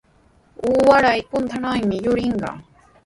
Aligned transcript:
Waray 0.87 1.19
puntrawnawmi 1.29 1.95
yurirqaa. 2.05 2.57